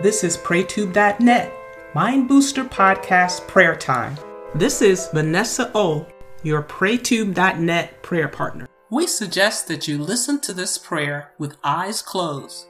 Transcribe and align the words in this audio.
This 0.00 0.22
is 0.22 0.36
PrayTube.net, 0.36 1.52
Mind 1.92 2.28
Booster 2.28 2.62
Podcast 2.62 3.48
Prayer 3.48 3.74
Time. 3.74 4.16
This 4.54 4.80
is 4.80 5.08
Vanessa 5.08 5.72
O, 5.74 6.06
your 6.44 6.62
PrayTube.net 6.62 8.00
prayer 8.00 8.28
partner. 8.28 8.68
We 8.90 9.08
suggest 9.08 9.66
that 9.66 9.88
you 9.88 9.98
listen 9.98 10.40
to 10.42 10.52
this 10.52 10.78
prayer 10.78 11.32
with 11.36 11.56
eyes 11.64 12.00
closed. 12.00 12.68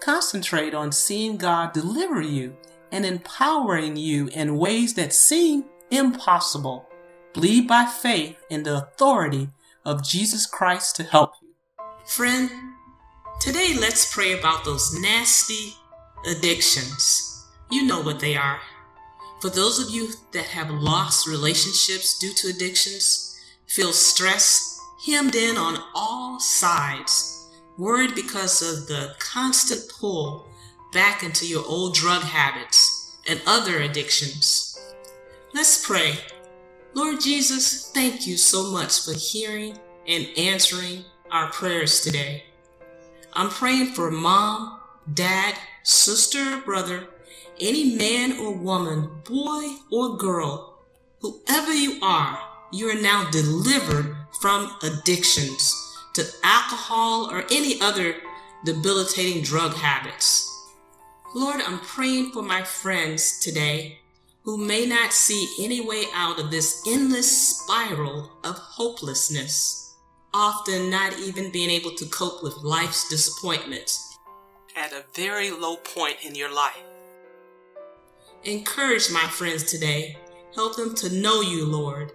Concentrate 0.00 0.74
on 0.74 0.92
seeing 0.92 1.38
God 1.38 1.72
deliver 1.72 2.20
you 2.20 2.54
and 2.92 3.06
empowering 3.06 3.96
you 3.96 4.28
in 4.28 4.58
ways 4.58 4.92
that 4.96 5.14
seem 5.14 5.64
impossible. 5.90 6.90
Believe 7.32 7.66
by 7.66 7.86
faith 7.86 8.36
in 8.50 8.64
the 8.64 8.76
authority 8.76 9.48
of 9.86 10.06
Jesus 10.06 10.44
Christ 10.44 10.94
to 10.96 11.04
help 11.04 11.32
you. 11.40 11.54
Friend, 12.04 12.50
today 13.40 13.74
let's 13.80 14.14
pray 14.14 14.38
about 14.38 14.66
those 14.66 14.92
nasty 15.00 15.74
addictions. 16.26 17.46
You 17.70 17.86
know 17.86 18.00
what 18.00 18.20
they 18.20 18.36
are. 18.36 18.60
For 19.40 19.50
those 19.50 19.78
of 19.78 19.94
you 19.94 20.08
that 20.32 20.46
have 20.46 20.70
lost 20.70 21.26
relationships 21.26 22.18
due 22.18 22.32
to 22.34 22.48
addictions, 22.48 23.38
feel 23.66 23.92
stressed, 23.92 24.80
hemmed 25.06 25.34
in 25.34 25.56
on 25.56 25.82
all 25.94 26.40
sides, 26.40 27.48
worried 27.78 28.14
because 28.14 28.62
of 28.62 28.86
the 28.86 29.14
constant 29.18 29.82
pull 29.90 30.46
back 30.92 31.22
into 31.22 31.46
your 31.46 31.64
old 31.66 31.94
drug 31.94 32.22
habits 32.22 33.16
and 33.28 33.40
other 33.46 33.80
addictions. 33.80 34.78
Let's 35.52 35.86
pray. 35.86 36.14
Lord 36.94 37.20
Jesus, 37.20 37.90
thank 37.90 38.26
you 38.26 38.36
so 38.36 38.70
much 38.70 39.04
for 39.04 39.12
hearing 39.12 39.78
and 40.06 40.26
answering 40.36 41.04
our 41.30 41.50
prayers 41.50 42.00
today. 42.00 42.44
I'm 43.34 43.50
praying 43.50 43.92
for 43.92 44.10
mom, 44.10 44.80
dad, 45.12 45.56
sister, 45.86 46.54
or 46.54 46.60
brother, 46.62 47.06
any 47.60 47.94
man 47.94 48.40
or 48.40 48.52
woman, 48.52 49.08
boy 49.24 49.76
or 49.92 50.16
girl, 50.16 50.80
whoever 51.20 51.72
you 51.72 51.98
are, 52.02 52.40
you 52.72 52.88
are 52.88 53.00
now 53.00 53.30
delivered 53.30 54.16
from 54.40 54.76
addictions 54.82 55.72
to 56.14 56.26
alcohol 56.42 57.30
or 57.30 57.44
any 57.52 57.80
other 57.80 58.16
debilitating 58.64 59.44
drug 59.44 59.74
habits. 59.74 60.52
Lord, 61.36 61.60
I'm 61.64 61.78
praying 61.78 62.32
for 62.32 62.42
my 62.42 62.64
friends 62.64 63.38
today 63.38 64.00
who 64.42 64.56
may 64.56 64.86
not 64.86 65.12
see 65.12 65.48
any 65.60 65.80
way 65.80 66.06
out 66.14 66.40
of 66.40 66.50
this 66.50 66.82
endless 66.88 67.58
spiral 67.58 68.32
of 68.42 68.56
hopelessness, 68.56 69.94
often 70.34 70.90
not 70.90 71.16
even 71.20 71.52
being 71.52 71.70
able 71.70 71.92
to 71.92 72.06
cope 72.06 72.42
with 72.42 72.56
life's 72.56 73.08
disappointments 73.08 74.15
at 74.86 74.92
a 74.92 75.04
very 75.14 75.50
low 75.50 75.76
point 75.76 76.16
in 76.24 76.34
your 76.34 76.52
life. 76.52 76.78
Encourage 78.44 79.10
my 79.10 79.26
friends 79.26 79.64
today. 79.64 80.16
Help 80.54 80.76
them 80.76 80.94
to 80.94 81.12
know 81.12 81.40
you, 81.40 81.66
Lord, 81.66 82.12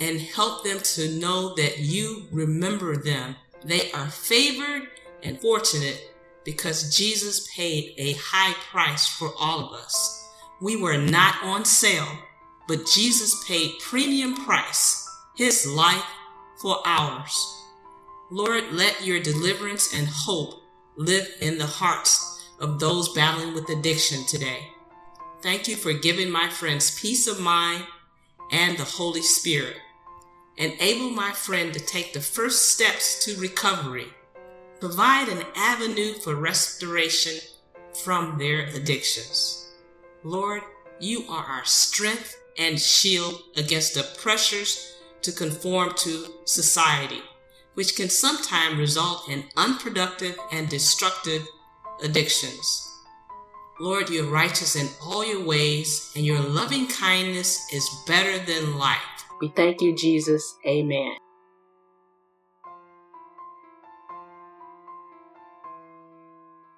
and 0.00 0.20
help 0.20 0.64
them 0.64 0.80
to 0.80 1.12
know 1.20 1.54
that 1.54 1.78
you 1.78 2.24
remember 2.32 2.96
them. 2.96 3.36
They 3.64 3.92
are 3.92 4.08
favored 4.08 4.88
and 5.22 5.40
fortunate 5.40 6.12
because 6.44 6.96
Jesus 6.96 7.48
paid 7.54 7.94
a 7.98 8.14
high 8.14 8.54
price 8.54 9.06
for 9.06 9.30
all 9.38 9.60
of 9.66 9.72
us. 9.72 10.28
We 10.60 10.74
were 10.74 10.98
not 10.98 11.36
on 11.44 11.64
sale, 11.64 12.18
but 12.66 12.86
Jesus 12.86 13.44
paid 13.46 13.78
premium 13.80 14.34
price, 14.34 15.08
his 15.36 15.66
life 15.66 16.04
for 16.60 16.78
ours. 16.84 17.62
Lord, 18.30 18.72
let 18.72 19.04
your 19.04 19.20
deliverance 19.20 19.94
and 19.94 20.08
hope 20.08 20.61
live 20.96 21.28
in 21.40 21.58
the 21.58 21.66
hearts 21.66 22.48
of 22.60 22.78
those 22.78 23.12
battling 23.14 23.54
with 23.54 23.68
addiction 23.68 24.24
today. 24.26 24.68
Thank 25.42 25.66
you 25.68 25.76
for 25.76 25.92
giving 25.92 26.30
my 26.30 26.48
friends 26.48 27.00
peace 27.00 27.26
of 27.26 27.40
mind 27.40 27.84
and 28.52 28.78
the 28.78 28.84
Holy 28.84 29.22
Spirit. 29.22 29.76
Enable 30.56 31.10
my 31.10 31.32
friend 31.32 31.72
to 31.72 31.80
take 31.80 32.12
the 32.12 32.20
first 32.20 32.72
steps 32.72 33.24
to 33.24 33.40
recovery 33.40 34.08
provide 34.82 35.28
an 35.28 35.44
avenue 35.54 36.12
for 36.12 36.34
restoration 36.34 37.38
from 38.02 38.36
their 38.36 38.62
addictions. 38.74 39.70
Lord, 40.24 40.62
you 40.98 41.24
are 41.28 41.44
our 41.44 41.64
strength 41.64 42.36
and 42.58 42.80
shield 42.80 43.42
against 43.56 43.94
the 43.94 44.02
pressures 44.20 44.96
to 45.22 45.30
conform 45.30 45.92
to 45.98 46.26
society, 46.46 47.22
which 47.74 47.96
can 47.96 48.08
sometimes 48.08 48.78
result 48.78 49.28
in 49.28 49.44
unproductive 49.56 50.38
and 50.50 50.68
destructive 50.68 51.46
addictions. 52.02 52.88
Lord, 53.80 54.10
you're 54.10 54.30
righteous 54.30 54.76
in 54.76 54.88
all 55.02 55.26
your 55.26 55.44
ways, 55.44 56.12
and 56.14 56.24
your 56.24 56.40
loving 56.40 56.86
kindness 56.86 57.66
is 57.72 57.88
better 58.06 58.38
than 58.44 58.78
life. 58.78 58.98
We 59.40 59.48
thank 59.48 59.80
you, 59.80 59.96
Jesus. 59.96 60.56
Amen. 60.66 61.16